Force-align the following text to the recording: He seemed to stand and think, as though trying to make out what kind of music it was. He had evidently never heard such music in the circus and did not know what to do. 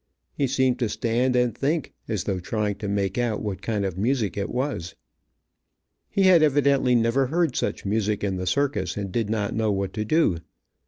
He 0.33 0.47
seemed 0.47 0.79
to 0.79 0.89
stand 0.89 1.35
and 1.35 1.55
think, 1.55 1.93
as 2.07 2.23
though 2.23 2.39
trying 2.39 2.73
to 2.77 2.87
make 2.87 3.19
out 3.19 3.39
what 3.43 3.61
kind 3.61 3.85
of 3.85 3.99
music 3.99 4.35
it 4.35 4.49
was. 4.49 4.95
He 6.09 6.23
had 6.23 6.41
evidently 6.41 6.95
never 6.95 7.27
heard 7.27 7.55
such 7.55 7.85
music 7.85 8.23
in 8.23 8.37
the 8.37 8.47
circus 8.47 8.97
and 8.97 9.11
did 9.11 9.29
not 9.29 9.53
know 9.53 9.71
what 9.71 9.93
to 9.93 10.03
do. 10.03 10.37